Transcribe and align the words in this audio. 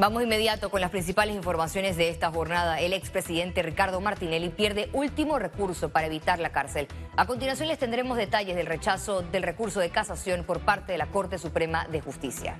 Vamos 0.00 0.22
inmediato 0.22 0.70
con 0.70 0.80
las 0.80 0.92
principales 0.92 1.34
informaciones 1.34 1.96
de 1.96 2.08
esta 2.08 2.30
jornada. 2.30 2.80
El 2.80 2.92
expresidente 2.92 3.64
Ricardo 3.64 4.00
Martinelli 4.00 4.48
pierde 4.48 4.88
último 4.92 5.40
recurso 5.40 5.88
para 5.88 6.06
evitar 6.06 6.38
la 6.38 6.52
cárcel. 6.52 6.86
A 7.16 7.26
continuación 7.26 7.66
les 7.66 7.80
tendremos 7.80 8.16
detalles 8.16 8.54
del 8.54 8.66
rechazo 8.66 9.22
del 9.22 9.42
recurso 9.42 9.80
de 9.80 9.90
casación 9.90 10.44
por 10.44 10.60
parte 10.60 10.92
de 10.92 10.98
la 10.98 11.08
Corte 11.08 11.36
Suprema 11.36 11.88
de 11.88 12.00
Justicia. 12.00 12.56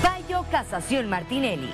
Fallo 0.00 0.44
Casación 0.48 1.08
Martinelli. 1.08 1.72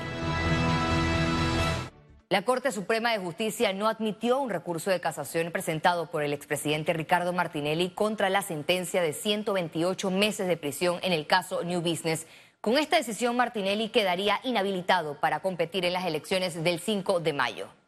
La 2.30 2.42
Corte 2.42 2.72
Suprema 2.72 3.12
de 3.12 3.18
Justicia 3.18 3.74
no 3.74 3.86
admitió 3.86 4.38
un 4.38 4.48
recurso 4.48 4.90
de 4.90 5.00
casación 5.00 5.52
presentado 5.52 6.10
por 6.10 6.22
el 6.22 6.32
expresidente 6.32 6.94
Ricardo 6.94 7.34
Martinelli 7.34 7.90
contra 7.90 8.30
la 8.30 8.40
sentencia 8.40 9.02
de 9.02 9.12
128 9.12 10.10
meses 10.10 10.48
de 10.48 10.56
prisión 10.56 11.00
en 11.02 11.12
el 11.12 11.26
caso 11.26 11.64
New 11.64 11.82
Business 11.82 12.26
con 12.60 12.76
esta 12.76 12.96
decisión, 12.96 13.36
Martinelli 13.36 13.88
quedaría 13.88 14.38
inhabilitado 14.44 15.18
para 15.18 15.40
competir 15.40 15.86
en 15.86 15.94
las 15.94 16.04
elecciones 16.04 16.62
del 16.62 16.78
5 16.78 17.20
de 17.20 17.32
mayo. 17.32 17.79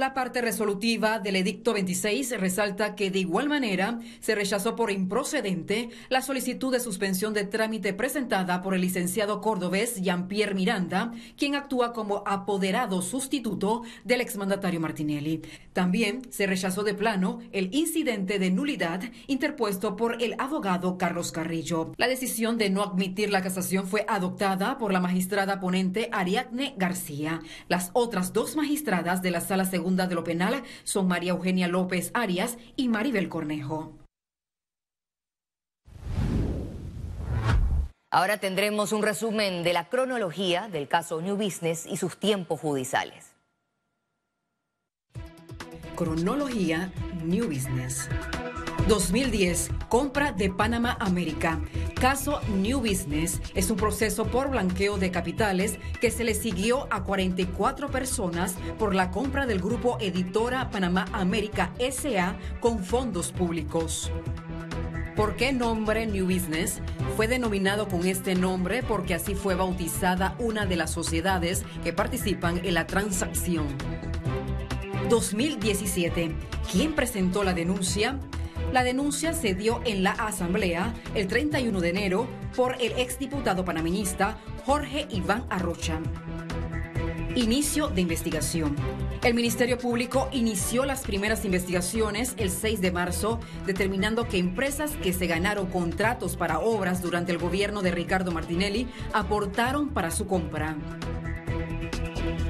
La 0.00 0.14
parte 0.14 0.40
resolutiva 0.40 1.18
del 1.18 1.36
Edicto 1.36 1.74
26 1.74 2.40
resalta 2.40 2.94
que 2.94 3.10
de 3.10 3.18
igual 3.18 3.50
manera 3.50 3.98
se 4.20 4.34
rechazó 4.34 4.74
por 4.74 4.90
improcedente 4.90 5.90
la 6.08 6.22
solicitud 6.22 6.72
de 6.72 6.80
suspensión 6.80 7.34
de 7.34 7.44
trámite 7.44 7.92
presentada 7.92 8.62
por 8.62 8.72
el 8.72 8.80
licenciado 8.80 9.42
cordobés 9.42 10.00
Jean-Pierre 10.00 10.54
Miranda, 10.54 11.12
quien 11.36 11.54
actúa 11.54 11.92
como 11.92 12.22
apoderado 12.26 13.02
sustituto 13.02 13.82
del 14.02 14.22
exmandatario 14.22 14.80
Martinelli. 14.80 15.42
También 15.74 16.22
se 16.30 16.46
rechazó 16.46 16.82
de 16.82 16.94
plano 16.94 17.40
el 17.52 17.68
incidente 17.74 18.38
de 18.38 18.50
nulidad 18.50 19.02
interpuesto 19.26 19.96
por 19.96 20.22
el 20.22 20.34
abogado 20.38 20.96
Carlos 20.96 21.30
Carrillo. 21.30 21.92
La 21.98 22.08
decisión 22.08 22.56
de 22.56 22.70
no 22.70 22.82
admitir 22.82 23.30
la 23.30 23.42
casación 23.42 23.86
fue 23.86 24.06
adoptada 24.08 24.78
por 24.78 24.94
la 24.94 25.00
magistrada 25.00 25.60
ponente 25.60 26.08
Ariadne 26.10 26.72
García. 26.78 27.42
Las 27.68 27.90
otras 27.92 28.32
dos 28.32 28.56
magistradas 28.56 29.20
de 29.20 29.30
la 29.30 29.42
Sala 29.42 29.66
Segunda 29.66 29.89
de 29.96 30.14
lo 30.14 30.24
penal 30.24 30.62
son 30.84 31.08
María 31.08 31.32
Eugenia 31.32 31.68
López 31.68 32.10
Arias 32.14 32.58
y 32.76 32.88
Maribel 32.88 33.28
Cornejo. 33.28 33.92
Ahora 38.12 38.38
tendremos 38.38 38.92
un 38.92 39.02
resumen 39.02 39.62
de 39.62 39.72
la 39.72 39.88
cronología 39.88 40.68
del 40.68 40.88
caso 40.88 41.20
New 41.20 41.36
Business 41.36 41.86
y 41.86 41.96
sus 41.96 42.18
tiempos 42.18 42.60
judiciales. 42.60 43.32
Cronología 45.94 46.92
New 47.22 47.46
Business. 47.46 48.08
2010, 48.90 49.70
compra 49.88 50.32
de 50.32 50.50
Panamá 50.50 50.96
América. 50.98 51.60
Caso 52.00 52.40
New 52.56 52.80
Business 52.80 53.40
es 53.54 53.70
un 53.70 53.76
proceso 53.76 54.24
por 54.26 54.50
blanqueo 54.50 54.98
de 54.98 55.12
capitales 55.12 55.78
que 56.00 56.10
se 56.10 56.24
le 56.24 56.34
siguió 56.34 56.92
a 56.92 57.04
44 57.04 57.88
personas 57.88 58.56
por 58.80 58.96
la 58.96 59.12
compra 59.12 59.46
del 59.46 59.60
grupo 59.60 59.96
editora 60.00 60.70
Panamá 60.70 61.04
América 61.12 61.72
SA 61.78 62.36
con 62.58 62.82
fondos 62.82 63.30
públicos. 63.30 64.10
¿Por 65.14 65.36
qué 65.36 65.52
nombre 65.52 66.08
New 66.08 66.24
Business? 66.24 66.80
Fue 67.16 67.28
denominado 67.28 67.86
con 67.86 68.04
este 68.08 68.34
nombre 68.34 68.82
porque 68.82 69.14
así 69.14 69.36
fue 69.36 69.54
bautizada 69.54 70.34
una 70.40 70.66
de 70.66 70.74
las 70.74 70.90
sociedades 70.90 71.62
que 71.84 71.92
participan 71.92 72.60
en 72.64 72.74
la 72.74 72.88
transacción. 72.88 73.68
2017. 75.08 76.34
¿Quién 76.72 76.96
presentó 76.96 77.44
la 77.44 77.54
denuncia? 77.54 78.18
La 78.72 78.84
denuncia 78.84 79.32
se 79.32 79.54
dio 79.54 79.80
en 79.84 80.04
la 80.04 80.12
Asamblea 80.12 80.94
el 81.16 81.26
31 81.26 81.80
de 81.80 81.88
enero 81.88 82.28
por 82.54 82.76
el 82.80 82.92
exdiputado 82.92 83.64
panameñista 83.64 84.38
Jorge 84.64 85.08
Iván 85.10 85.44
Arrocha. 85.50 85.98
Inicio 87.34 87.88
de 87.88 88.00
investigación. 88.00 88.76
El 89.24 89.34
Ministerio 89.34 89.76
Público 89.76 90.28
inició 90.32 90.84
las 90.84 91.02
primeras 91.02 91.44
investigaciones 91.44 92.34
el 92.38 92.50
6 92.50 92.80
de 92.80 92.92
marzo, 92.92 93.40
determinando 93.66 94.28
que 94.28 94.38
empresas 94.38 94.92
que 95.02 95.12
se 95.12 95.26
ganaron 95.26 95.66
contratos 95.66 96.36
para 96.36 96.60
obras 96.60 97.02
durante 97.02 97.32
el 97.32 97.38
gobierno 97.38 97.82
de 97.82 97.90
Ricardo 97.90 98.30
Martinelli 98.30 98.88
aportaron 99.12 99.88
para 99.88 100.12
su 100.12 100.28
compra. 100.28 100.76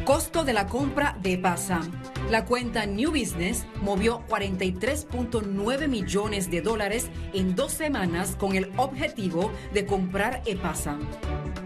Costo 0.05 0.45
de 0.45 0.53
la 0.53 0.67
compra 0.67 1.17
de 1.23 1.39
PASA. 1.39 1.81
La 2.31 2.45
cuenta 2.45 2.87
New 2.87 3.11
Business 3.11 3.67
movió 3.83 4.25
43.9 4.29 5.89
millones 5.89 6.49
de 6.49 6.61
dólares 6.61 7.11
en 7.35 7.57
dos 7.57 7.73
semanas 7.73 8.37
con 8.39 8.55
el 8.55 8.71
objetivo 8.77 9.51
de 9.75 9.85
comprar 9.85 10.41
EPASA. 10.47 10.97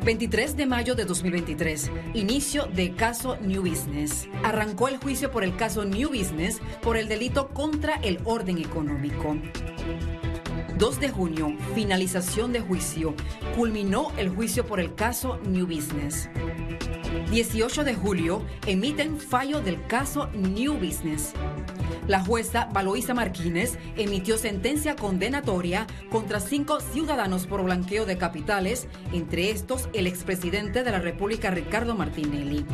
23 0.06 0.56
de 0.56 0.64
mayo 0.64 0.94
de 0.94 1.04
2023, 1.04 1.90
inicio 2.14 2.64
de 2.64 2.94
caso 2.94 3.36
New 3.42 3.60
Business. 3.60 4.26
Arrancó 4.42 4.88
el 4.88 4.96
juicio 4.96 5.30
por 5.30 5.44
el 5.44 5.54
caso 5.54 5.84
New 5.84 6.08
Business 6.08 6.62
por 6.80 6.96
el 6.96 7.08
delito 7.08 7.50
contra 7.50 7.96
el 7.96 8.20
orden 8.24 8.56
económico. 8.56 9.36
2 10.78 10.98
de 10.98 11.10
junio, 11.10 11.54
finalización 11.74 12.52
de 12.54 12.60
juicio. 12.60 13.14
Culminó 13.54 14.12
el 14.16 14.30
juicio 14.30 14.64
por 14.64 14.80
el 14.80 14.94
caso 14.94 15.38
New 15.44 15.66
Business. 15.66 16.30
18 17.30 17.84
de 17.84 17.94
julio 17.94 18.42
emiten 18.66 19.18
fallo 19.18 19.60
del 19.60 19.84
caso 19.86 20.28
New 20.34 20.74
Business. 20.74 21.32
La 22.06 22.22
jueza 22.22 22.68
Valoisa 22.72 23.14
Martínez 23.14 23.78
emitió 23.96 24.36
sentencia 24.36 24.94
condenatoria 24.94 25.86
contra 26.10 26.38
cinco 26.38 26.80
ciudadanos 26.80 27.46
por 27.46 27.62
blanqueo 27.62 28.04
de 28.04 28.18
capitales, 28.18 28.88
entre 29.12 29.50
estos 29.50 29.88
el 29.94 30.06
expresidente 30.06 30.84
de 30.84 30.90
la 30.90 30.98
República 30.98 31.50
Ricardo 31.50 31.94
Martinelli. 31.94 32.66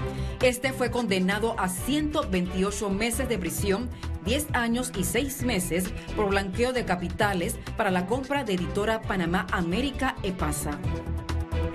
Este 0.42 0.72
fue 0.72 0.90
condenado 0.90 1.54
a 1.58 1.68
128 1.68 2.90
meses 2.90 3.28
de 3.28 3.38
prisión, 3.38 3.88
10 4.24 4.48
años 4.52 4.90
y 4.98 5.04
6 5.04 5.44
meses 5.44 5.84
por 6.16 6.28
blanqueo 6.30 6.72
de 6.72 6.84
capitales 6.84 7.56
para 7.76 7.90
la 7.90 8.06
compra 8.06 8.42
de 8.42 8.54
editora 8.54 9.00
Panamá 9.00 9.46
América 9.52 10.16
EPASA. 10.22 10.78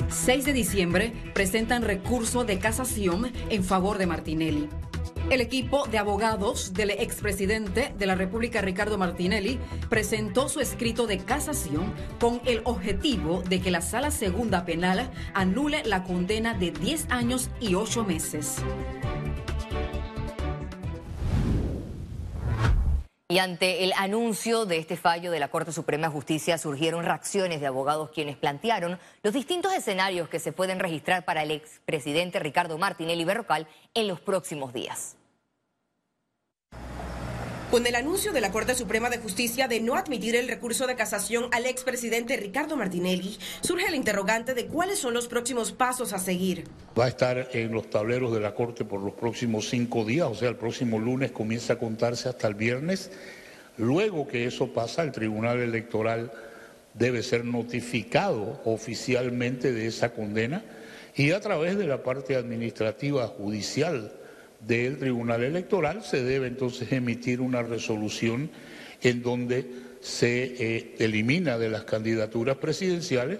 6 0.09 0.45
de 0.45 0.53
diciembre 0.53 1.13
presentan 1.33 1.83
recurso 1.83 2.45
de 2.45 2.59
casación 2.59 3.31
en 3.49 3.63
favor 3.63 3.97
de 3.97 4.07
Martinelli. 4.07 4.69
El 5.29 5.41
equipo 5.41 5.88
de 5.88 5.97
abogados 5.97 6.73
del 6.73 6.91
expresidente 6.91 7.91
de 7.97 8.05
la 8.05 8.13
República, 8.13 8.61
Ricardo 8.61 8.99
Martinelli, 8.99 9.59
presentó 9.89 10.49
su 10.49 10.59
escrito 10.59 11.07
de 11.07 11.17
casación 11.17 11.91
con 12.19 12.41
el 12.45 12.61
objetivo 12.63 13.41
de 13.41 13.59
que 13.59 13.71
la 13.71 13.81
Sala 13.81 14.11
Segunda 14.11 14.66
Penal 14.66 15.09
anule 15.33 15.83
la 15.83 16.03
condena 16.03 16.53
de 16.53 16.69
10 16.69 17.07
años 17.09 17.49
y 17.59 17.73
8 17.73 18.03
meses. 18.03 18.57
Y 23.35 23.40
ante 23.40 23.84
el 23.84 23.91
anuncio 23.97 24.66
de 24.66 24.78
este 24.78 24.96
fallo 24.96 25.29
de 25.29 25.41
la 25.41 25.50
Corte 25.50 25.73
Suprema 25.73 26.07
de 26.07 26.13
Justicia 26.13 26.57
surgieron 26.57 27.03
reacciones 27.03 27.59
de 27.59 27.68
abogados 27.68 28.12
quienes 28.12 28.38
plantearon 28.38 28.97
los 29.23 29.34
distintos 29.34 29.73
escenarios 29.73 30.29
que 30.29 30.40
se 30.40 30.53
pueden 30.53 30.79
registrar 30.79 31.25
para 31.25 31.44
el 31.44 31.51
expresidente 31.51 32.40
Ricardo 32.40 32.78
Martinelli 32.78 33.25
Berrocal 33.25 33.68
en 33.94 34.07
los 34.07 34.22
próximos 34.22 34.72
días. 34.72 35.18
Con 37.71 37.87
el 37.87 37.95
anuncio 37.95 38.31
de 38.31 38.41
la 38.41 38.51
Corte 38.51 38.75
Suprema 38.75 39.09
de 39.09 39.17
Justicia 39.17 39.67
de 39.67 39.81
no 39.81 39.95
admitir 39.95 40.35
el 40.35 40.47
recurso 40.47 40.85
de 40.85 40.95
casación 40.95 41.47
al 41.51 41.65
expresidente 41.65 42.37
Ricardo 42.37 42.77
Martinelli, 42.77 43.37
surge 43.61 43.87
el 43.87 43.95
interrogante 43.95 44.53
de 44.53 44.67
cuáles 44.67 44.99
son 44.99 45.15
los 45.15 45.27
próximos 45.27 45.71
pasos 45.71 46.13
a 46.13 46.19
seguir. 46.19 46.65
Va 46.97 47.05
a 47.05 47.09
estar 47.09 47.49
en 47.53 47.71
los 47.71 47.89
tableros 47.89 48.31
de 48.33 48.39
la 48.39 48.53
Corte 48.53 48.85
por 48.85 49.01
los 49.01 49.13
próximos 49.13 49.67
cinco 49.67 50.05
días, 50.05 50.27
o 50.27 50.35
sea, 50.35 50.49
el 50.49 50.57
próximo 50.57 50.99
lunes 50.99 51.31
comienza 51.31 51.73
a 51.73 51.79
contarse 51.79 52.29
hasta 52.29 52.47
el 52.47 52.53
viernes. 52.53 53.09
Luego 53.77 54.27
que 54.27 54.45
eso 54.45 54.71
pasa, 54.71 55.01
el 55.01 55.11
Tribunal 55.11 55.59
Electoral 55.59 56.31
debe 56.93 57.23
ser 57.23 57.45
notificado 57.45 58.61
oficialmente 58.63 59.73
de 59.73 59.87
esa 59.87 60.13
condena 60.13 60.63
y 61.16 61.31
a 61.31 61.41
través 61.41 61.78
de 61.78 61.87
la 61.87 62.03
parte 62.03 62.35
administrativa 62.35 63.28
judicial 63.28 64.13
del 64.66 64.97
Tribunal 64.97 65.44
Electoral, 65.44 66.03
se 66.03 66.23
debe 66.23 66.47
entonces 66.47 66.91
emitir 66.91 67.41
una 67.41 67.62
resolución 67.62 68.50
en 69.02 69.22
donde 69.22 69.70
se 70.02 70.44
eh, 70.44 70.96
elimina 71.00 71.58
de 71.58 71.70
las 71.70 71.84
candidaturas 71.84 72.58
presidenciales 72.58 73.40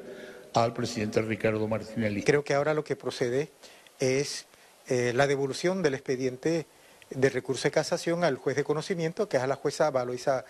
al 0.54 0.74
presidente 0.74 1.22
Ricardo 1.22 1.68
Martinelli. 1.68 2.24
Creo 2.24 2.44
que 2.44 2.54
ahora 2.54 2.74
lo 2.74 2.84
que 2.84 2.96
procede 2.96 3.52
es 4.00 4.46
eh, 4.88 5.14
la 5.14 5.28
devolución 5.28 5.82
del 5.82 5.96
expediente 5.96 6.68
de 7.10 7.30
recurso 7.30 7.64
de 7.68 7.72
casación 7.72 8.24
al 8.24 8.38
juez 8.38 8.56
de 8.56 8.64
conocimiento, 8.64 9.30
que 9.30 9.38
es 9.38 9.44
a 9.44 9.48
la 9.48 9.56
jueza 9.56 9.92
Valoisa 9.92 10.44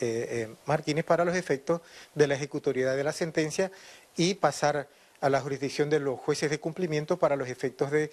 eh, 0.00 0.54
Martínez, 0.66 1.04
para 1.04 1.24
los 1.24 1.36
efectos 1.36 1.80
de 2.14 2.26
la 2.26 2.34
ejecutoriedad 2.34 2.96
de 2.96 3.04
la 3.04 3.12
sentencia 3.12 3.70
y 4.16 4.34
pasar 4.34 4.88
a 5.20 5.30
la 5.30 5.40
jurisdicción 5.40 5.88
de 5.88 6.00
los 6.00 6.18
jueces 6.20 6.50
de 6.50 6.60
cumplimiento 6.60 7.18
para 7.18 7.36
los 7.36 7.48
efectos 7.48 7.90
de 7.90 8.10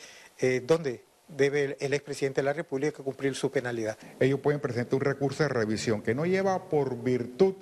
dónde 0.62 1.04
debe 1.30 1.78
el 1.80 1.94
expresidente 1.94 2.42
de 2.42 2.46
la 2.46 2.54
República 2.54 3.04
cumplir 3.04 3.36
su 3.36 3.52
penalidad. 3.52 3.98
Ellos 4.20 4.40
pueden 4.40 4.60
presentar 4.60 4.96
un 4.96 5.02
recurso 5.02 5.44
de 5.44 5.50
revisión 5.50 6.02
que 6.02 6.16
no 6.16 6.26
lleva 6.26 6.70
por 6.70 7.02
virtud 7.02 7.56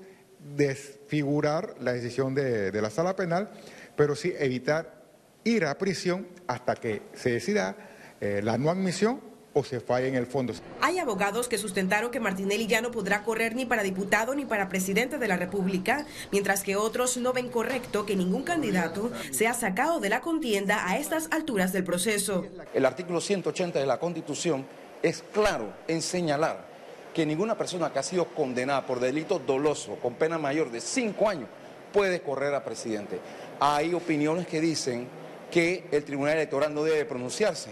desfigurar 0.55 1.75
la 1.79 1.93
decisión 1.93 2.33
de, 2.33 2.71
la 2.81 2.89
sala 2.89 3.15
penal, 3.15 3.51
pero 3.95 4.15
sí 4.15 4.33
evitar 4.37 5.03
ir 5.43 5.65
a 5.65 5.77
prisión 5.77 6.27
hasta 6.47 6.75
que 6.75 7.01
se 7.13 7.31
decida 7.31 7.75
eh, 8.19 8.41
la 8.43 8.57
no 8.57 8.69
admisión 8.69 9.21
o 9.57 9.63
se 9.63 9.79
falle 9.79 10.07
en 10.07 10.15
el 10.15 10.27
fondo. 10.27 10.53
Hay 10.81 10.99
abogados 10.99 11.47
que 11.47 11.57
sustentaron 11.57 12.11
que 12.11 12.19
Martinelli 12.19 12.67
ya 12.67 12.81
no 12.81 12.91
podrá 12.91 13.23
correr 13.23 13.55
ni 13.55 13.65
para 13.65 13.81
diputado 13.83 14.35
ni 14.35 14.45
para 14.45 14.69
presidente 14.69 15.17
de 15.17 15.27
la 15.27 15.37
República, 15.37 16.05
mientras 16.31 16.61
que 16.61 16.75
otros 16.75 17.17
no 17.17 17.33
ven 17.33 17.49
correcto 17.49 18.05
que 18.05 18.15
ningún 18.15 18.43
candidato 18.43 19.11
sea 19.31 19.53
sacado 19.53 19.99
de 19.99 20.09
la 20.09 20.21
contienda 20.21 20.87
a 20.87 20.97
estas 20.97 21.27
alturas 21.31 21.73
del 21.73 21.83
proceso. 21.83 22.45
El 22.73 22.85
artículo 22.85 23.19
180 23.19 23.79
de 23.79 23.85
la 23.85 23.99
Constitución 23.99 24.65
es 25.01 25.23
claro 25.33 25.73
en 25.87 26.01
señalar 26.01 26.67
que 27.13 27.25
ninguna 27.25 27.57
persona 27.57 27.91
que 27.91 27.99
ha 27.99 28.03
sido 28.03 28.25
condenada 28.25 28.85
por 28.85 28.99
delito 28.99 29.39
doloso 29.39 29.95
con 29.95 30.13
pena 30.13 30.37
mayor 30.37 30.69
de 30.69 30.81
cinco 30.81 31.27
años 31.27 31.49
puede 31.91 32.21
correr 32.21 32.53
a 32.53 32.63
presidente. 32.63 33.19
Hay 33.59 33.95
opiniones 33.95 34.45
que 34.45 34.61
dicen 34.61 35.07
que 35.49 35.85
el 35.91 36.03
Tribunal 36.03 36.35
Electoral 36.35 36.73
no 36.73 36.83
debe 36.83 37.05
pronunciarse. 37.05 37.71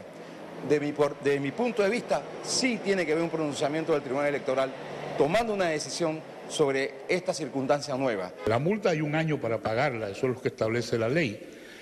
De 0.69 0.79
mi, 0.79 0.93
de 1.23 1.39
mi 1.39 1.51
punto 1.51 1.83
de 1.83 1.89
vista, 1.89 2.21
sí 2.43 2.79
tiene 2.83 3.05
que 3.05 3.11
haber 3.11 3.23
un 3.23 3.29
pronunciamiento 3.29 3.93
del 3.93 4.01
Tribunal 4.01 4.29
Electoral 4.29 4.71
tomando 5.17 5.53
una 5.53 5.69
decisión 5.69 6.19
sobre 6.49 6.93
esta 7.07 7.33
circunstancia 7.33 7.95
nueva. 7.95 8.31
La 8.47 8.59
multa 8.59 8.89
hay 8.89 9.01
un 9.01 9.15
año 9.15 9.39
para 9.39 9.59
pagarla, 9.59 10.09
eso 10.09 10.27
es 10.27 10.35
lo 10.35 10.41
que 10.41 10.47
establece 10.47 10.97
la 10.97 11.09
ley. 11.09 11.39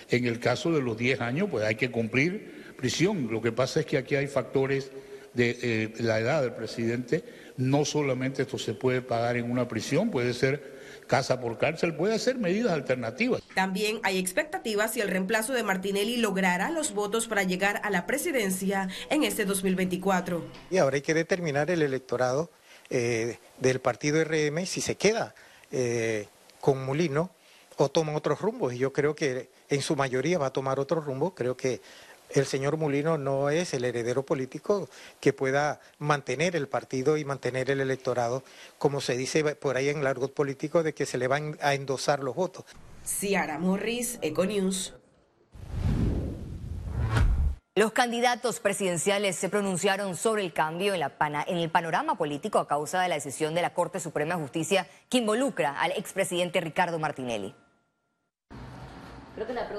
En 0.10 0.26
el 0.26 0.40
caso 0.40 0.72
de 0.72 0.82
los 0.82 0.98
10 0.98 1.22
años, 1.22 1.48
pues 1.50 1.66
hay 1.66 1.76
que 1.76 1.90
cumplir 1.90 2.74
prisión. 2.78 3.30
Lo 3.32 3.42
que 3.42 3.52
pasa 3.52 3.80
es 3.80 3.86
que 3.86 3.98
aquí 3.98 4.16
hay 4.16 4.28
factores 4.28 4.92
de 5.34 5.58
eh, 5.62 5.94
la 6.00 6.20
edad 6.20 6.42
del 6.42 6.54
presidente 6.54 7.24
no 7.58 7.86
solamente 7.86 8.42
esto 8.42 8.58
se 8.58 8.74
puede 8.74 9.02
pagar 9.02 9.38
en 9.38 9.50
una 9.50 9.68
prisión, 9.68 10.10
puede 10.10 10.34
ser 10.34 10.73
casa 11.06 11.40
por 11.40 11.58
cárcel, 11.58 11.96
puede 11.96 12.20
ser 12.20 12.38
medidas 12.38 12.74
alternativas. 12.74 13.42
También 13.56 14.00
hay 14.04 14.18
expectativas 14.18 14.94
si 14.94 15.02
el 15.02 15.08
reemplazo 15.08 15.54
de 15.54 15.64
Martinelli 15.64 16.18
logrará 16.18 16.70
los 16.70 16.94
votos 16.94 17.28
para 17.28 17.44
llegar 17.44 17.82
a 17.84 17.90
la 17.90 18.06
presidencia 18.06 18.90
en 19.10 19.24
este 19.24 19.46
2024. 19.46 20.44
Y 20.70 20.78
ahora 20.78 20.96
hay 20.96 21.02
que 21.02 21.14
determinar 21.14 21.70
el 21.72 21.82
electorado 21.82 22.50
eh, 22.90 23.40
del 23.60 23.80
partido 23.80 24.24
RM 24.24 24.66
si 24.66 24.82
se 24.82 24.96
queda 24.96 25.34
eh, 25.72 26.28
con 26.62 26.86
Molino 26.86 27.32
o 27.78 27.90
toma 27.90 28.16
otros 28.16 28.40
rumbos. 28.40 28.74
Y 28.74 28.78
yo 28.78 28.94
creo 28.94 29.16
que 29.16 29.50
en 29.70 29.82
su 29.82 29.96
mayoría 29.96 30.38
va 30.38 30.48
a 30.48 30.54
tomar 30.54 30.80
otros 30.80 31.06
rumbos. 31.06 31.34
Creo 31.36 31.58
que 31.58 31.82
el 32.34 32.46
señor 32.46 32.78
Mulino 32.78 33.18
no 33.18 33.50
es 33.50 33.74
el 33.74 33.86
heredero 33.86 34.24
político 34.24 34.90
que 35.20 35.34
pueda 35.34 35.80
mantener 36.00 36.56
el 36.56 36.68
partido 36.68 37.18
y 37.18 37.26
mantener 37.26 37.70
el 37.70 37.82
electorado, 37.82 38.44
como 38.78 39.02
se 39.02 39.16
dice 39.16 39.56
por 39.56 39.78
ahí 39.78 39.90
en 39.90 40.00
el 40.00 40.08
argot 40.08 40.34
político, 40.34 40.84
de 40.84 40.94
que 40.94 41.06
se 41.06 41.18
le 41.18 41.28
van 41.28 41.58
a 41.62 41.74
endosar 41.74 42.20
los 42.20 42.36
votos. 42.36 42.66
Ciara 43.06 43.60
Morris, 43.60 44.18
Econews. 44.22 44.94
Los 47.76 47.92
candidatos 47.92 48.60
presidenciales 48.60 49.36
se 49.36 49.50
pronunciaron 49.50 50.16
sobre 50.16 50.44
el 50.44 50.54
cambio 50.54 50.94
en, 50.94 51.00
la 51.00 51.12
en, 51.48 51.58
el 51.58 51.72
panorama 51.72 52.16
político 52.16 52.60
a 52.60 52.68
causa 52.68 53.02
de 53.02 53.10
la 53.10 53.16
decisión 53.16 53.56
de 53.56 53.64
la 53.64 53.74
Corte 53.74 54.00
Suprema 54.00 54.36
de 54.36 54.42
Justicia 54.42 54.88
que 55.10 55.18
involucra 55.18 55.82
al 55.82 55.92
expresidente 55.94 56.62
Ricardo 56.62 57.00
Martinelli. 57.00 57.56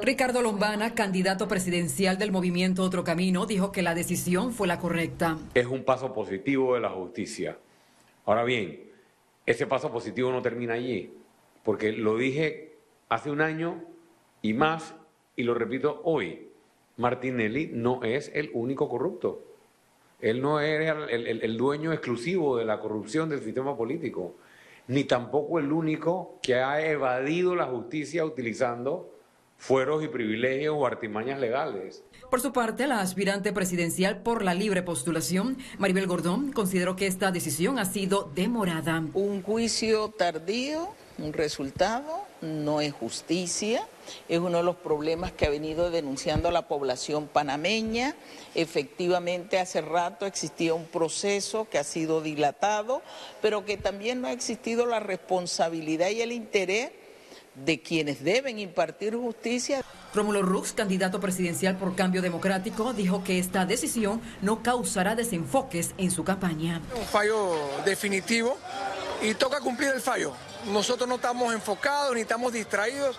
Ricardo 0.03 0.43
Lombana, 0.43 0.95
candidato 0.95 1.47
presidencial 1.47 2.19
del 2.19 2.33
movimiento 2.33 2.83
Otro 2.83 3.05
Camino, 3.05 3.47
dijo 3.47 3.71
que 3.71 3.83
la 3.83 3.95
decisión 3.95 4.53
fue 4.53 4.67
la 4.67 4.81
correcta. 4.81 5.39
Es 5.55 5.67
un 5.67 5.85
paso 5.85 6.13
positivo 6.13 6.75
de 6.75 6.81
la 6.81 6.91
justicia. 6.91 7.57
Ahora 8.27 8.43
bien, 8.43 8.91
ese 9.47 9.67
paso 9.67 9.93
positivo 9.93 10.33
no 10.33 10.43
termina 10.43 10.75
allí, 10.75 11.13
porque 11.63 11.93
lo 11.93 12.17
dije 12.17 12.75
hace 13.09 13.31
un 13.31 13.41
año 13.41 13.85
y 14.43 14.55
más, 14.55 14.95
y 15.37 15.45
lo 15.45 15.55
repito 15.55 16.01
hoy, 16.05 16.49
Martinelli 16.97 17.71
no 17.73 18.03
es 18.03 18.33
el 18.35 18.51
único 18.55 18.89
corrupto. 18.89 19.43
Él 20.21 20.41
no 20.41 20.59
era 20.59 21.07
el, 21.11 21.57
dueño 21.57 21.93
exclusivo 21.93 22.57
de 22.57 22.65
la 22.65 22.81
corrupción 22.81 23.29
del 23.29 23.43
sistema 23.43 23.77
político, 23.77 24.35
ni 24.89 25.05
tampoco 25.05 25.59
el 25.61 25.71
único 25.71 26.39
que 26.43 26.57
ha 26.57 26.85
evadido 26.85 27.55
la 27.55 27.67
justicia 27.67 28.25
utilizando 28.25 29.14
fueros 29.57 30.05
y 30.05 30.09
privilegios 30.09 30.75
o 30.77 30.87
artimañas 30.87 31.41
legales. 31.41 32.03
Por 32.31 32.41
su 32.41 32.53
parte, 32.53 32.87
la 32.87 33.01
aspirante 33.01 33.53
presidencial 33.53 34.23
por 34.23 34.43
la 34.43 34.55
libre 34.55 34.83
postulación, 34.83 35.59
Maribel 35.79 36.07
Gordón, 36.07 36.53
consideró 36.53 36.97
que 36.97 37.07
esta 37.07 37.31
decisión 37.31 37.79
ha 37.79 37.85
sido 37.85 38.31
demorada. 38.35 39.03
Un 39.15 39.43
juicio 39.43 40.09
tardío, 40.09 40.89
un 41.19 41.33
resultado, 41.33 42.25
no 42.41 42.81
es 42.81 42.93
justicia, 42.93 43.87
es 44.29 44.39
uno 44.39 44.59
de 44.59 44.65
los 44.65 44.77
problemas 44.77 45.33
que 45.33 45.47
ha 45.47 45.51
venido 45.51 45.91
denunciando 45.91 46.51
la 46.51 46.69
población 46.69 47.29
panameña. 47.29 48.17
Efectivamente, 48.55 49.59
hace 49.59 49.81
rato 49.81 50.27
existía 50.27 50.75
un 50.75 50.87
proceso 50.87 51.69
que 51.71 51.79
ha 51.79 51.85
sido 51.85 52.21
dilatado, 52.21 53.03
pero 53.41 53.65
que 53.65 53.77
también 53.77 54.21
no 54.21 54.29
ha 54.29 54.33
existido 54.33 54.87
la 54.87 55.01
responsabilidad 55.01 56.11
y 56.11 56.21
el 56.21 56.33
interés 56.33 56.91
de 57.55 57.81
quienes 57.81 58.23
deben 58.25 58.59
impartir 58.59 59.17
justicia. 59.17 59.83
Rómulo 60.15 60.43
Rux, 60.43 60.73
candidato 60.73 61.21
presidencial 61.21 61.77
por 61.77 61.97
Cambio 61.97 62.23
Democrático, 62.23 62.93
dijo 62.93 63.25
que 63.25 63.39
esta 63.39 63.67
decisión 63.67 64.21
no 64.43 64.63
causará 64.63 65.15
desenfoques 65.15 65.95
en 65.99 66.11
su 66.11 66.25
campaña. 66.25 66.81
Un 66.97 67.05
fallo 67.05 67.57
definitivo 67.85 68.57
y 69.23 69.35
toca 69.35 69.61
cumplir 69.61 69.91
el 69.91 70.01
fallo. 70.01 70.33
Nosotros 70.73 71.09
no 71.09 71.17
estamos 71.17 71.53
enfocados 71.53 72.15
ni 72.15 72.21
estamos 72.21 72.53
distraídos 72.53 73.19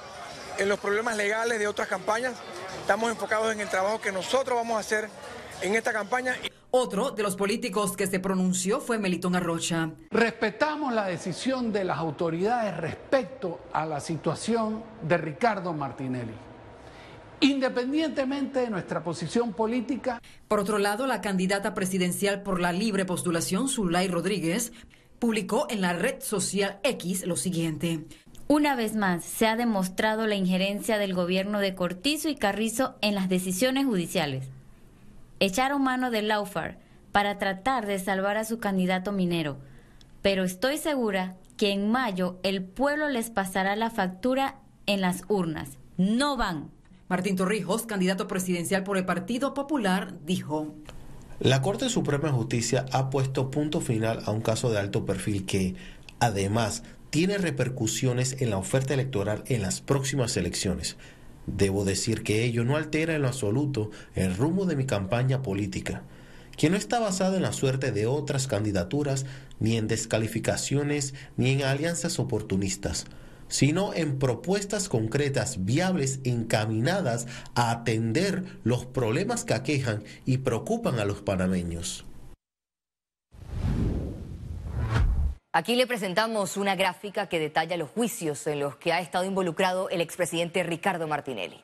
en 0.57 0.69
los 0.69 0.79
problemas 0.79 1.17
legales 1.17 1.59
de 1.59 1.67
otras 1.67 1.87
campañas. 1.87 2.33
Estamos 2.81 3.11
enfocados 3.11 3.51
en 3.51 3.59
el 3.59 3.67
trabajo 3.67 3.99
que 3.99 4.11
nosotros 4.11 4.57
vamos 4.57 4.77
a 4.77 4.79
hacer 4.79 5.09
en 5.61 5.75
esta 5.75 5.93
campaña. 5.93 6.35
Otro 6.71 7.11
de 7.11 7.23
los 7.23 7.35
políticos 7.35 7.95
que 7.95 8.07
se 8.07 8.19
pronunció 8.19 8.81
fue 8.81 8.97
Melitón 8.97 9.35
Arrocha. 9.35 9.91
Respetamos 10.11 10.93
la 10.93 11.05
decisión 11.05 11.71
de 11.71 11.85
las 11.85 11.97
autoridades 11.97 12.75
respecto 12.75 13.61
a 13.71 13.85
la 13.85 13.99
situación 13.99 14.83
de 15.01 15.17
Ricardo 15.17 15.73
Martinelli. 15.73 16.33
Independientemente 17.39 18.59
de 18.59 18.69
nuestra 18.69 19.03
posición 19.03 19.53
política. 19.53 20.21
Por 20.47 20.59
otro 20.59 20.77
lado, 20.77 21.07
la 21.07 21.21
candidata 21.21 21.73
presidencial 21.73 22.43
por 22.43 22.59
la 22.59 22.73
libre 22.73 23.05
postulación, 23.05 23.69
Zulay 23.69 24.07
Rodríguez, 24.07 24.73
publicó 25.19 25.67
en 25.69 25.81
la 25.81 25.93
red 25.93 26.21
social 26.21 26.79
X 26.83 27.25
lo 27.25 27.37
siguiente. 27.37 28.05
Una 28.47 28.75
vez 28.75 28.95
más, 28.95 29.23
se 29.23 29.47
ha 29.47 29.55
demostrado 29.55 30.27
la 30.27 30.35
injerencia 30.35 30.97
del 30.97 31.13
gobierno 31.13 31.59
de 31.59 31.73
Cortizo 31.73 32.29
y 32.29 32.35
Carrizo 32.35 32.95
en 33.01 33.15
las 33.15 33.29
decisiones 33.29 33.85
judiciales 33.85 34.49
echaron 35.39 35.83
mano 35.83 36.11
del 36.11 36.27
Laufar 36.27 36.79
para 37.11 37.37
tratar 37.37 37.85
de 37.85 37.99
salvar 37.99 38.37
a 38.37 38.45
su 38.45 38.59
candidato 38.59 39.11
minero, 39.11 39.57
pero 40.21 40.43
estoy 40.43 40.77
segura 40.77 41.37
que 41.57 41.71
en 41.71 41.89
mayo 41.89 42.39
el 42.43 42.63
pueblo 42.63 43.09
les 43.09 43.29
pasará 43.29 43.75
la 43.75 43.89
factura 43.89 44.59
en 44.85 45.01
las 45.01 45.23
urnas. 45.27 45.77
No 45.97 46.35
van. 46.35 46.71
Martín 47.07 47.35
Torrijos, 47.35 47.85
candidato 47.85 48.27
presidencial 48.27 48.83
por 48.83 48.97
el 48.97 49.05
Partido 49.05 49.53
Popular, 49.53 50.15
dijo. 50.25 50.73
La 51.39 51.61
Corte 51.61 51.89
Suprema 51.89 52.29
de 52.29 52.33
Justicia 52.33 52.85
ha 52.91 53.09
puesto 53.09 53.51
punto 53.51 53.81
final 53.81 54.21
a 54.25 54.31
un 54.31 54.41
caso 54.41 54.71
de 54.71 54.79
alto 54.79 55.05
perfil 55.05 55.45
que, 55.45 55.75
además, 56.19 56.83
tiene 57.09 57.37
repercusiones 57.37 58.41
en 58.41 58.49
la 58.49 58.57
oferta 58.57 58.93
electoral 58.93 59.43
en 59.47 59.61
las 59.61 59.81
próximas 59.81 60.35
elecciones. 60.37 60.97
Debo 61.47 61.85
decir 61.85 62.23
que 62.23 62.43
ello 62.43 62.63
no 62.63 62.75
altera 62.75 63.15
en 63.15 63.21
lo 63.21 63.27
absoluto 63.27 63.91
el 64.15 64.35
rumbo 64.35 64.65
de 64.65 64.75
mi 64.75 64.85
campaña 64.85 65.41
política, 65.41 66.03
que 66.57 66.69
no 66.69 66.77
está 66.77 66.99
basada 66.99 67.35
en 67.35 67.43
la 67.43 67.53
suerte 67.53 67.91
de 67.91 68.07
otras 68.07 68.47
candidaturas, 68.47 69.25
ni 69.59 69.77
en 69.77 69.87
descalificaciones, 69.87 71.13
ni 71.37 71.51
en 71.51 71.63
alianzas 71.63 72.19
oportunistas, 72.19 73.05
sino 73.47 73.93
en 73.93 74.17
propuestas 74.17 74.89
concretas, 74.89 75.65
viables, 75.65 76.19
encaminadas 76.23 77.27
a 77.53 77.71
atender 77.71 78.43
los 78.63 78.85
problemas 78.85 79.45
que 79.45 79.53
aquejan 79.53 80.03
y 80.25 80.39
preocupan 80.39 80.99
a 80.99 81.05
los 81.05 81.21
panameños. 81.21 82.04
Aquí 85.57 85.77
le 85.77 85.87
presentamos 85.87 86.57
una 86.57 86.75
gráfica 86.75 87.29
que 87.29 87.39
detalla 87.39 87.77
los 87.77 87.89
juicios 87.89 88.45
en 88.45 88.59
los 88.59 88.75
que 88.75 88.91
ha 88.91 88.99
estado 88.99 89.23
involucrado 89.23 89.87
el 89.87 90.01
expresidente 90.01 90.63
Ricardo 90.63 91.07
Martinelli. 91.07 91.63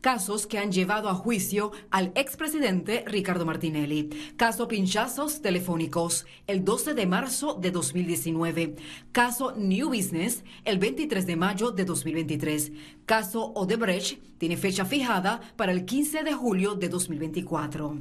Casos 0.00 0.48
que 0.48 0.58
han 0.58 0.72
llevado 0.72 1.08
a 1.08 1.14
juicio 1.14 1.70
al 1.92 2.10
expresidente 2.16 3.04
Ricardo 3.06 3.46
Martinelli. 3.46 4.34
Caso 4.36 4.66
Pinchazos 4.66 5.42
Telefónicos, 5.42 6.26
el 6.48 6.64
12 6.64 6.94
de 6.94 7.06
marzo 7.06 7.54
de 7.54 7.70
2019. 7.70 8.74
Caso 9.12 9.54
New 9.56 9.90
Business, 9.90 10.42
el 10.64 10.80
23 10.80 11.26
de 11.26 11.36
mayo 11.36 11.70
de 11.70 11.84
2023. 11.84 12.72
Caso 13.06 13.52
Odebrecht 13.54 14.18
tiene 14.38 14.56
fecha 14.56 14.84
fijada 14.84 15.40
para 15.54 15.70
el 15.70 15.84
15 15.84 16.24
de 16.24 16.32
julio 16.32 16.74
de 16.74 16.88
2024. 16.88 17.96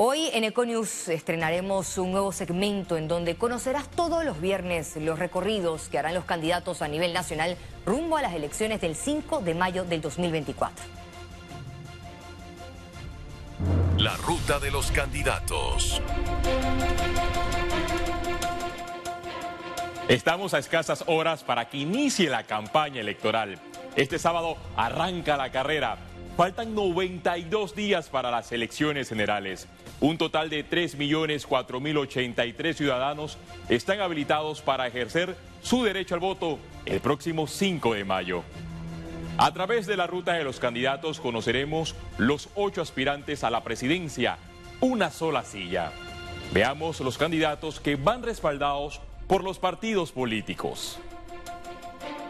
Hoy 0.00 0.30
en 0.32 0.44
Econews 0.44 1.08
estrenaremos 1.08 1.98
un 1.98 2.12
nuevo 2.12 2.30
segmento 2.30 2.96
en 2.96 3.08
donde 3.08 3.34
conocerás 3.34 3.88
todos 3.88 4.24
los 4.24 4.40
viernes 4.40 4.94
los 4.94 5.18
recorridos 5.18 5.88
que 5.88 5.98
harán 5.98 6.14
los 6.14 6.24
candidatos 6.24 6.82
a 6.82 6.86
nivel 6.86 7.12
nacional 7.12 7.56
rumbo 7.84 8.16
a 8.16 8.22
las 8.22 8.32
elecciones 8.32 8.80
del 8.80 8.94
5 8.94 9.40
de 9.40 9.54
mayo 9.56 9.82
del 9.82 10.00
2024. 10.00 10.84
La 13.96 14.16
ruta 14.18 14.60
de 14.60 14.70
los 14.70 14.92
candidatos. 14.92 16.00
Estamos 20.06 20.54
a 20.54 20.60
escasas 20.60 21.02
horas 21.08 21.42
para 21.42 21.68
que 21.68 21.78
inicie 21.78 22.30
la 22.30 22.44
campaña 22.44 23.00
electoral. 23.00 23.58
Este 23.96 24.20
sábado 24.20 24.58
arranca 24.76 25.36
la 25.36 25.50
carrera. 25.50 25.98
Faltan 26.38 26.72
92 26.72 27.74
días 27.74 28.08
para 28.10 28.30
las 28.30 28.52
elecciones 28.52 29.08
generales. 29.08 29.66
Un 29.98 30.18
total 30.18 30.48
de 30.48 30.64
3.004.083 30.64 32.74
ciudadanos 32.74 33.38
están 33.68 34.00
habilitados 34.00 34.62
para 34.62 34.86
ejercer 34.86 35.34
su 35.62 35.82
derecho 35.82 36.14
al 36.14 36.20
voto 36.20 36.60
el 36.86 37.00
próximo 37.00 37.48
5 37.48 37.94
de 37.94 38.04
mayo. 38.04 38.44
A 39.36 39.52
través 39.52 39.88
de 39.88 39.96
la 39.96 40.06
ruta 40.06 40.34
de 40.34 40.44
los 40.44 40.60
candidatos 40.60 41.18
conoceremos 41.18 41.96
los 42.18 42.50
ocho 42.54 42.82
aspirantes 42.82 43.42
a 43.42 43.50
la 43.50 43.64
presidencia, 43.64 44.38
una 44.80 45.10
sola 45.10 45.42
silla. 45.42 45.90
Veamos 46.54 47.00
los 47.00 47.18
candidatos 47.18 47.80
que 47.80 47.96
van 47.96 48.22
respaldados 48.22 49.00
por 49.26 49.42
los 49.42 49.58
partidos 49.58 50.12
políticos. 50.12 51.00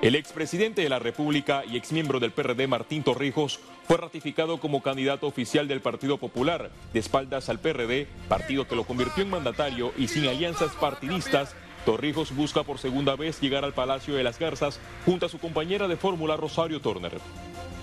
El 0.00 0.14
expresidente 0.14 0.82
de 0.82 0.88
la 0.88 1.00
República 1.00 1.64
y 1.68 1.76
exmiembro 1.76 2.20
del 2.20 2.30
PRD 2.30 2.68
Martín 2.68 3.02
Torrijos 3.02 3.58
fue 3.88 3.96
ratificado 3.96 4.60
como 4.60 4.80
candidato 4.80 5.26
oficial 5.26 5.66
del 5.66 5.80
Partido 5.80 6.18
Popular, 6.18 6.70
de 6.92 7.00
espaldas 7.00 7.48
al 7.48 7.58
PRD, 7.58 8.06
partido 8.28 8.68
que 8.68 8.76
lo 8.76 8.84
convirtió 8.84 9.24
en 9.24 9.30
mandatario 9.30 9.92
y 9.98 10.06
sin 10.06 10.28
alianzas 10.28 10.70
partidistas. 10.76 11.56
Torrijos 11.84 12.34
busca 12.36 12.62
por 12.62 12.78
segunda 12.78 13.16
vez 13.16 13.40
llegar 13.40 13.64
al 13.64 13.72
Palacio 13.72 14.14
de 14.14 14.22
las 14.22 14.38
Garzas 14.38 14.78
junto 15.04 15.26
a 15.26 15.28
su 15.28 15.40
compañera 15.40 15.88
de 15.88 15.96
fórmula 15.96 16.36
Rosario 16.36 16.80
Turner. 16.80 17.18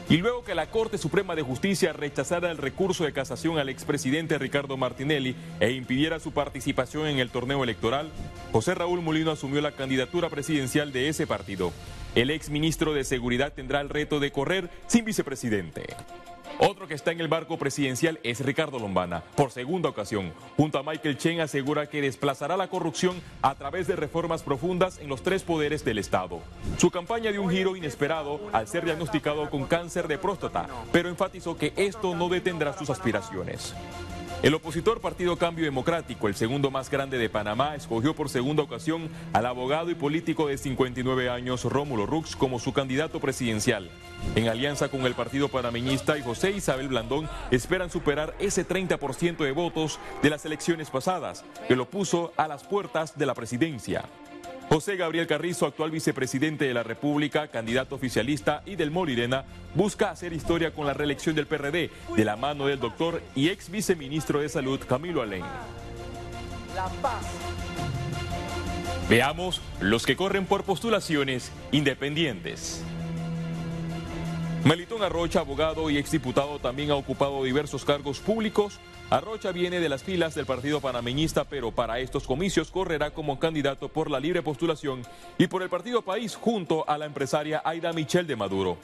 Y 0.08 0.18
luego 0.18 0.44
que 0.44 0.56
la 0.56 0.70
Corte 0.70 0.98
Suprema 0.98 1.36
de 1.36 1.42
Justicia 1.42 1.92
rechazara 1.92 2.50
el 2.52 2.58
recurso 2.58 3.04
de 3.04 3.12
casación 3.12 3.58
al 3.58 3.70
expresidente 3.70 4.38
Ricardo 4.38 4.78
Martinelli 4.78 5.36
e 5.60 5.72
impidiera 5.72 6.20
su 6.20 6.32
participación 6.32 7.08
en 7.08 7.18
el 7.18 7.32
torneo 7.32 7.64
electoral, 7.64 8.12
José 8.54 8.76
Raúl 8.76 9.02
Molino 9.02 9.32
asumió 9.32 9.60
la 9.62 9.72
candidatura 9.72 10.30
presidencial 10.30 10.94
de 10.94 11.10
ese 11.10 11.26
partido. 11.26 11.74
El 12.16 12.30
ex 12.30 12.50
ministro 12.50 12.94
de 12.94 13.04
Seguridad 13.04 13.52
tendrá 13.52 13.82
el 13.82 13.90
reto 13.90 14.22
de 14.22 14.32
correr 14.32 14.70
sin 14.88 15.04
vicepresidente. 15.04 15.84
Otro 16.60 16.88
que 16.88 16.94
está 16.94 17.12
en 17.12 17.20
el 17.20 17.28
barco 17.28 17.58
presidencial 17.58 18.22
es 18.24 18.40
Ricardo 18.40 18.80
Lombana, 18.80 19.22
por 19.36 19.52
segunda 19.52 19.90
ocasión. 19.90 20.32
Junto 20.56 20.80
a 20.80 20.84
Michael 20.84 21.18
Chen 21.18 21.42
asegura 21.42 21.90
que 21.90 22.02
desplazará 22.02 22.56
la 22.56 22.70
corrupción 22.70 23.22
a 23.42 23.56
través 23.56 23.88
de 23.88 23.98
reformas 23.98 24.44
profundas 24.44 24.98
en 25.00 25.10
los 25.10 25.24
tres 25.24 25.44
poderes 25.44 25.84
del 25.84 25.98
Estado. 25.98 26.40
Su 26.78 26.90
campaña 26.90 27.32
dio 27.32 27.42
un 27.42 27.50
giro 27.50 27.76
inesperado 27.76 28.40
al 28.54 28.70
ser 28.70 28.86
diagnosticado 28.86 29.50
con 29.50 29.66
cáncer 29.66 30.08
de 30.08 30.18
próstata, 30.18 30.70
pero 30.94 31.10
enfatizó 31.10 31.58
que 31.58 31.74
esto 31.76 32.16
no 32.16 32.30
detendrá 32.30 32.72
sus 32.72 32.90
aspiraciones. 32.90 33.76
El 34.44 34.54
opositor 34.54 35.02
Partido 35.02 35.38
Cambio 35.38 35.66
Democrático, 35.66 36.28
el 36.28 36.36
segundo 36.36 36.70
más 36.70 36.92
grande 36.92 37.18
de 37.18 37.30
Panamá, 37.30 37.76
escogió 37.76 38.14
por 38.14 38.30
segunda 38.30 38.62
ocasión 38.62 39.10
al 39.34 39.46
abogado 39.46 39.90
y 39.90 39.96
político 39.96 40.48
de 40.48 40.58
59 40.58 41.30
años 41.30 41.64
Rómulo 41.64 42.06
Rux 42.06 42.36
como 42.36 42.60
su 42.60 42.72
candidato 42.72 43.20
presidencial. 43.20 43.90
En 44.36 44.48
alianza 44.48 44.90
con 44.90 45.06
el 45.06 45.16
Partido 45.16 45.50
Panameñista 45.50 46.18
y 46.18 46.22
José 46.22 46.52
Isabel 46.52 46.90
Blandón, 46.90 47.28
esperan 47.50 47.90
superar 47.90 48.36
ese 48.38 48.68
30% 48.68 49.38
de 49.38 49.52
votos 49.52 50.00
de 50.22 50.30
las 50.30 50.46
elecciones 50.46 50.90
pasadas, 50.92 51.44
que 51.68 51.76
lo 51.76 51.90
puso 51.90 52.32
a 52.38 52.48
las 52.48 52.64
puertas 52.64 53.18
de 53.18 53.26
la 53.26 53.34
presidencia. 53.34 54.06
José 54.76 54.98
Gabriel 54.98 55.26
Carrizo, 55.26 55.66
actual 55.66 55.90
vicepresidente 55.90 56.66
de 56.66 56.74
la 56.74 56.84
República, 56.84 57.48
candidato 57.48 57.96
oficialista 57.96 58.62
y 58.66 58.76
del 58.76 58.92
Morirena, 58.92 59.46
busca 59.74 60.10
hacer 60.10 60.34
historia 60.34 60.72
con 60.72 60.86
la 60.86 60.94
reelección 60.94 61.34
del 61.34 61.48
PRD 61.48 61.92
de 62.14 62.26
la 62.26 62.36
mano 62.36 62.68
del 62.68 62.82
doctor 62.82 63.22
y 63.36 63.48
ex 63.48 63.70
viceministro 63.70 64.42
de 64.42 64.50
Salud 64.50 64.78
Camilo 64.86 65.22
Alén. 65.22 65.46
La 66.76 66.90
paz. 67.02 67.24
Veamos 69.10 69.62
los 69.80 70.06
que 70.06 70.18
corren 70.18 70.46
por 70.46 70.66
postulaciones 70.66 71.54
independientes. 71.72 72.84
Melitón 74.66 75.04
Arrocha, 75.04 75.40
abogado 75.40 75.90
y 75.90 75.98
exdiputado, 75.98 76.60
también 76.60 76.92
ha 76.92 76.96
ocupado 76.96 77.46
diversos 77.46 77.86
cargos 77.86 78.20
públicos. 78.20 78.82
Arrocha 79.12 79.52
viene 79.52 79.80
de 79.80 79.88
las 79.88 80.04
filas 80.04 80.34
del 80.34 80.48
Partido 80.48 80.82
Panameñista, 80.82 81.44
pero 81.44 81.72
para 81.72 82.00
estos 82.00 82.24
comicios 82.26 82.72
correrá 82.72 83.12
como 83.12 83.38
candidato 83.38 83.88
por 83.88 84.10
la 84.10 84.20
libre 84.20 84.42
postulación 84.42 85.04
y 85.38 85.46
por 85.46 85.62
el 85.62 85.70
Partido 85.70 86.02
País 86.02 86.36
junto 86.36 86.90
a 86.90 86.98
la 86.98 87.06
empresaria 87.06 87.62
Aida 87.64 87.94
Michel 87.94 88.26
de 88.26 88.36
Maduro. 88.36 88.78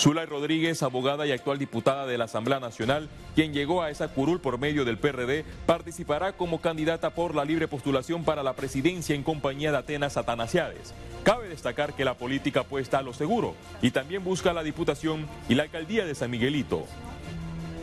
Zulay 0.00 0.26
Rodríguez, 0.26 0.82
abogada 0.82 1.28
y 1.28 1.32
actual 1.32 1.58
diputada 1.58 2.06
de 2.06 2.18
la 2.18 2.24
Asamblea 2.24 2.58
Nacional, 2.58 3.08
quien 3.36 3.52
llegó 3.52 3.82
a 3.82 3.90
esa 3.90 4.08
curul 4.08 4.40
por 4.40 4.58
medio 4.58 4.84
del 4.84 4.98
PRD, 4.98 5.44
participará 5.64 6.32
como 6.32 6.60
candidata 6.60 7.10
por 7.10 7.36
la 7.36 7.44
libre 7.44 7.68
postulación 7.68 8.24
para 8.24 8.42
la 8.42 8.54
presidencia 8.54 9.14
en 9.14 9.22
compañía 9.22 9.70
de 9.70 9.78
Atenas 9.78 10.16
Atanasiades. 10.16 10.92
Cabe 11.22 11.48
destacar 11.48 11.94
que 11.94 12.04
la 12.04 12.14
política 12.14 12.60
apuesta 12.60 12.98
a 12.98 13.02
lo 13.02 13.14
seguro 13.14 13.54
y 13.80 13.92
también 13.92 14.24
busca 14.24 14.52
la 14.52 14.64
diputación 14.64 15.28
y 15.48 15.54
la 15.54 15.62
alcaldía 15.62 16.04
de 16.04 16.16
San 16.16 16.32
Miguelito. 16.32 16.84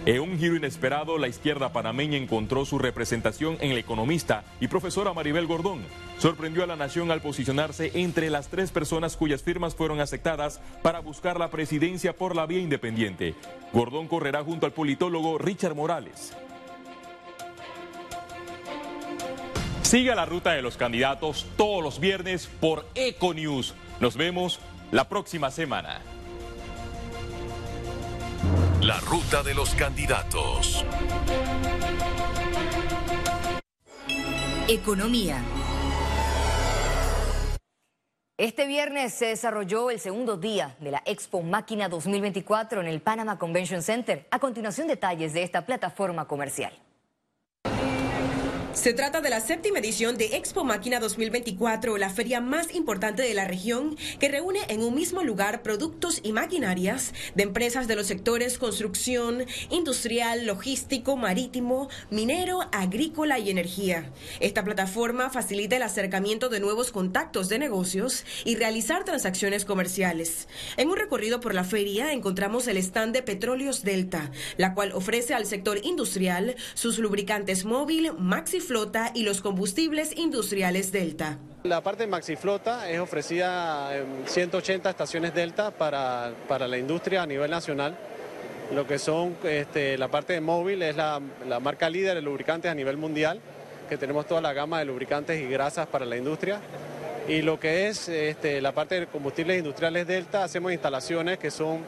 En 0.06 0.22
un 0.22 0.39
giro 0.39 0.56
inesperado, 0.56 1.18
la 1.18 1.27
izquierda 1.27 1.74
panameña 1.74 2.18
encontró 2.18 2.65
su 2.65 2.79
representación 2.79 3.58
en 3.60 3.72
el 3.72 3.77
economista 3.77 4.44
y 4.60 4.68
profesora 4.68 5.13
Maribel 5.13 5.46
Gordón. 5.46 5.84
Sorprendió 6.18 6.63
a 6.63 6.68
la 6.68 6.77
nación 6.77 7.12
al 7.12 7.22
posicionarse 7.22 7.91
entre 7.94 8.29
las 8.29 8.48
tres 8.48 8.72
personas 8.72 9.18
cuyas 9.18 9.44
firmas 9.44 9.75
fueron 9.75 10.00
aceptadas 10.00 10.62
para 10.82 11.00
buscar 11.00 11.38
la 11.38 11.51
presidencia 11.51 12.15
por 12.15 12.36
la 12.36 12.46
vía 12.46 12.60
independiente. 12.60 13.36
Gordón 13.74 14.08
correrá 14.08 14.44
junto 14.44 14.65
al 14.65 14.72
politólogo 14.72 15.38
Richard 15.38 15.75
Morales. 15.75 16.34
Siga 19.82 20.15
la 20.15 20.25
ruta 20.25 20.51
de 20.53 20.62
los 20.62 20.77
candidatos 20.77 21.46
todos 21.58 21.84
los 21.84 22.00
viernes 22.00 22.48
por 22.60 22.86
Econews. 22.96 23.74
Nos 24.00 24.15
vemos 24.15 24.60
la 24.91 25.10
próxima 25.10 25.51
semana. 25.51 26.01
La 28.89 29.00
ruta 29.01 29.43
de 29.43 29.53
los 29.53 29.75
candidatos. 29.75 30.84
Economía. 34.67 35.43
Este 38.36 38.65
viernes 38.65 39.13
se 39.13 39.27
desarrolló 39.27 39.91
el 39.91 40.00
segundo 40.00 40.38
día 40.38 40.75
de 40.79 40.89
la 40.89 41.03
Expo 41.05 41.43
Máquina 41.43 41.88
2024 41.88 42.81
en 42.81 42.88
el 42.88 43.00
Panama 43.00 43.38
Convention 43.38 43.84
Center. 43.84 44.27
A 44.31 44.39
continuación, 44.39 44.88
detalles 44.88 45.34
de 45.34 45.43
esta 45.43 45.67
plataforma 45.67 46.27
comercial. 46.27 46.74
Se 48.73 48.93
trata 48.93 49.19
de 49.19 49.31
la 49.31 49.41
séptima 49.41 49.79
edición 49.79 50.15
de 50.15 50.38
Expo 50.38 50.63
Máquina 50.63 50.99
2024, 50.99 51.97
la 51.97 52.09
feria 52.11 52.39
más 52.39 52.73
importante 52.75 53.23
de 53.23 53.33
la 53.33 53.45
región, 53.45 53.97
que 54.19 54.29
reúne 54.29 54.59
en 54.69 54.83
un 54.83 54.93
mismo 54.93 55.23
lugar 55.23 55.63
productos 55.63 56.21
y 56.23 56.33
maquinarias 56.33 57.13
de 57.33 57.43
empresas 57.43 57.88
de 57.88 57.95
los 57.95 58.05
sectores 58.05 58.59
construcción, 58.59 59.45
industrial, 59.71 60.45
logístico, 60.45 61.17
marítimo, 61.17 61.89
minero, 62.11 62.59
agrícola 62.71 63.39
y 63.39 63.49
energía. 63.49 64.11
Esta 64.39 64.63
plataforma 64.63 65.31
facilita 65.31 65.75
el 65.75 65.83
acercamiento 65.83 66.47
de 66.47 66.59
nuevos 66.59 66.91
contactos 66.91 67.49
de 67.49 67.57
negocios 67.59 68.23
y 68.45 68.55
realizar 68.55 69.03
transacciones 69.03 69.65
comerciales. 69.65 70.47
En 70.77 70.89
un 70.89 70.95
recorrido 70.95 71.39
por 71.39 71.55
la 71.55 71.63
feria 71.63 72.13
encontramos 72.13 72.67
el 72.67 72.77
stand 72.77 73.13
de 73.13 73.23
Petróleos 73.23 73.83
Delta, 73.83 74.31
la 74.57 74.75
cual 74.75 74.91
ofrece 74.93 75.33
al 75.33 75.47
sector 75.47 75.79
industrial 75.83 76.55
sus 76.75 76.99
lubricantes 76.99 77.65
móvil, 77.65 78.13
Maxi 78.17 78.59
Flota 78.60 79.12
y 79.13 79.24
los 79.24 79.42
combustibles 79.42 80.16
industriales 80.18 80.92
Delta. 80.92 81.38
La 81.63 81.82
parte 81.82 82.04
de 82.04 82.08
Maxiflota 82.08 82.89
es 82.89 83.00
ofrecida 83.00 83.98
en 83.98 84.24
180 84.25 84.89
estaciones 84.89 85.34
Delta 85.34 85.72
para, 85.72 86.32
para 86.48 86.68
la 86.68 86.78
industria 86.78 87.24
a 87.24 87.25
nivel 87.25 87.51
nacional. 87.51 87.98
Lo 88.74 88.88
que 88.88 88.98
son 88.98 89.36
este, 89.44 89.98
la 89.98 90.08
parte 90.08 90.34
de 90.34 90.42
móvil 90.42 90.82
es 90.84 90.96
la, 90.96 91.20
la 91.48 91.60
marca 91.60 91.89
líder 91.89 92.16
de 92.16 92.22
lubricantes 92.22 92.72
a 92.72 92.75
nivel 92.75 92.98
mundial, 92.98 93.42
que 93.89 93.98
tenemos 93.98 94.25
toda 94.25 94.39
la 94.42 94.54
gama 94.54 94.80
de 94.80 94.86
lubricantes 94.86 95.42
y 95.42 95.48
grasas 95.48 95.88
para 95.88 96.06
la 96.06 96.16
industria. 96.16 96.62
Y 97.28 97.42
lo 97.42 97.60
que 97.60 97.88
es 97.88 98.08
este, 98.08 98.62
la 98.62 98.72
parte 98.72 99.00
de 99.00 99.08
combustibles 99.08 99.58
industriales 99.58 100.08
Delta, 100.08 100.44
hacemos 100.44 100.72
instalaciones 100.72 101.39
que 101.39 101.51
son 101.51 101.80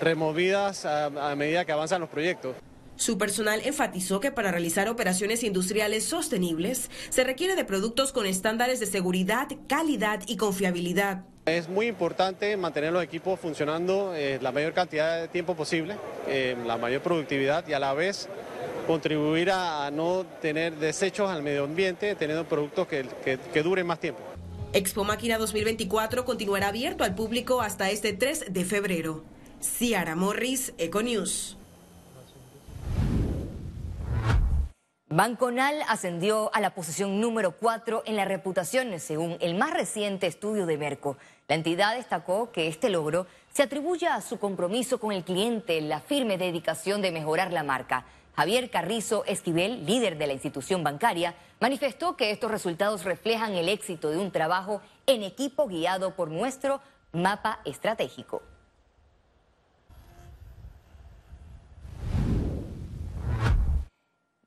removidas 0.00 0.84
a, 0.84 1.06
a 1.06 1.36
medida 1.36 1.64
que 1.64 1.72
avanzan 1.72 2.00
los 2.00 2.10
proyectos. 2.10 2.56
Su 2.98 3.16
personal 3.16 3.60
enfatizó 3.64 4.18
que 4.18 4.32
para 4.32 4.50
realizar 4.50 4.88
operaciones 4.88 5.44
industriales 5.44 6.02
sostenibles 6.02 6.90
se 7.10 7.22
requiere 7.22 7.54
de 7.54 7.64
productos 7.64 8.10
con 8.10 8.26
estándares 8.26 8.80
de 8.80 8.86
seguridad, 8.86 9.46
calidad 9.68 10.20
y 10.26 10.36
confiabilidad. 10.36 11.22
Es 11.46 11.68
muy 11.68 11.86
importante 11.86 12.56
mantener 12.56 12.92
los 12.92 13.04
equipos 13.04 13.38
funcionando 13.38 14.16
eh, 14.16 14.40
la 14.42 14.50
mayor 14.50 14.74
cantidad 14.74 15.20
de 15.20 15.28
tiempo 15.28 15.54
posible, 15.54 15.94
eh, 16.26 16.56
la 16.66 16.76
mayor 16.76 17.00
productividad 17.00 17.66
y 17.68 17.72
a 17.72 17.78
la 17.78 17.94
vez 17.94 18.28
contribuir 18.88 19.52
a, 19.52 19.92
no 19.92 20.26
tener 20.42 20.74
desechos 20.74 21.30
al 21.30 21.44
medio 21.44 21.64
ambiente, 21.64 22.16
teniendo 22.16 22.48
productos 22.48 22.88
que, 22.88 23.06
que 23.22 23.62
duren 23.62 23.86
más 23.86 24.00
tiempo. 24.00 24.20
Expo 24.72 25.04
Máquina 25.04 25.38
2024 25.38 26.24
continuará 26.24 26.68
abierto 26.68 27.04
al 27.04 27.14
público 27.14 27.60
hasta 27.60 27.90
este 27.90 28.12
3 28.12 28.46
de 28.52 28.64
febrero. 28.64 29.24
Ciara 29.60 30.16
Morris, 30.16 30.72
Econews. 30.78 31.57
Banconal 35.10 35.82
ascendió 35.88 36.50
a 36.52 36.60
la 36.60 36.74
posición 36.74 37.18
número 37.18 37.52
4 37.52 38.02
en 38.04 38.14
la 38.14 38.26
reputación, 38.26 39.00
según 39.00 39.38
el 39.40 39.54
más 39.54 39.70
reciente 39.70 40.26
estudio 40.26 40.66
de 40.66 40.76
Merco. 40.76 41.16
La 41.48 41.54
entidad 41.54 41.96
destacó 41.96 42.52
que 42.52 42.68
este 42.68 42.90
logro 42.90 43.26
se 43.50 43.62
atribuye 43.62 44.06
a 44.06 44.20
su 44.20 44.38
compromiso 44.38 45.00
con 45.00 45.12
el 45.12 45.24
cliente, 45.24 45.80
la 45.80 46.00
firme 46.00 46.36
dedicación 46.36 47.00
de 47.00 47.10
mejorar 47.10 47.54
la 47.54 47.62
marca. 47.62 48.04
Javier 48.36 48.68
Carrizo 48.68 49.24
Esquivel, 49.24 49.86
líder 49.86 50.18
de 50.18 50.26
la 50.26 50.34
institución 50.34 50.84
bancaria, 50.84 51.34
manifestó 51.58 52.14
que 52.14 52.30
estos 52.30 52.50
resultados 52.50 53.04
reflejan 53.04 53.54
el 53.54 53.70
éxito 53.70 54.10
de 54.10 54.18
un 54.18 54.30
trabajo 54.30 54.82
en 55.06 55.22
equipo 55.22 55.68
guiado 55.68 56.16
por 56.16 56.30
nuestro 56.30 56.82
mapa 57.12 57.60
estratégico. 57.64 58.42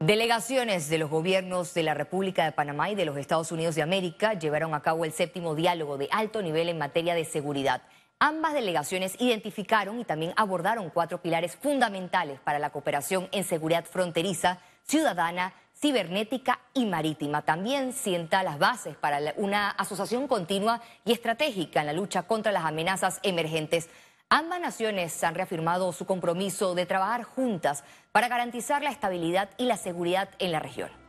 Delegaciones 0.01 0.89
de 0.89 0.98
los 0.98 1.12
gobiernos 1.12 1.75
de 1.75 1.84
la 1.84 1.93
República 1.93 2.43
de 2.43 2.51
Panamá 2.51 2.89
y 2.89 2.96
de 2.96 3.05
los 3.05 3.17
Estados 3.17 3.51
Unidos 3.51 3.75
de 3.75 3.84
América 3.84 4.34
llevaron 4.34 4.74
a 4.74 4.81
cabo 4.81 5.05
el 5.05 5.12
séptimo 5.12 5.53
diálogo 5.53 6.00
de 6.00 6.10
alto 6.12 6.41
nivel 6.41 6.70
en 6.70 6.79
materia 6.79 7.13
de 7.13 7.24
seguridad. 7.24 7.84
Ambas 8.17 8.55
delegaciones 8.55 9.15
identificaron 9.20 10.00
y 10.00 10.03
también 10.03 10.34
abordaron 10.38 10.89
cuatro 10.89 11.22
pilares 11.22 11.55
fundamentales 11.55 12.39
para 12.39 12.58
la 12.58 12.72
cooperación 12.72 13.29
en 13.31 13.43
seguridad 13.43 13.86
fronteriza, 13.86 14.58
ciudadana, 14.88 15.53
cibernética 15.79 16.60
y 16.74 16.88
marítima. 16.88 17.43
También 17.43 17.93
sienta 17.93 18.41
las 18.41 18.58
bases 18.58 18.96
para 18.96 19.20
una 19.38 19.70
asociación 19.70 20.27
continua 20.27 20.81
y 21.05 21.12
estratégica 21.12 21.81
en 21.81 21.86
la 21.86 21.93
lucha 21.93 22.24
contra 22.24 22.51
las 22.51 22.65
amenazas 22.65 23.20
emergentes. 23.22 23.88
Ambas 24.33 24.61
naciones 24.61 25.21
han 25.25 25.35
reafirmado 25.35 25.91
su 25.91 26.05
compromiso 26.05 26.73
de 26.73 26.85
trabajar 26.85 27.23
juntas 27.23 27.83
para 28.13 28.29
garantizar 28.29 28.81
la 28.81 28.89
estabilidad 28.89 29.50
y 29.57 29.65
la 29.65 29.75
seguridad 29.75 30.29
en 30.39 30.53
la 30.53 30.59
región. 30.59 31.00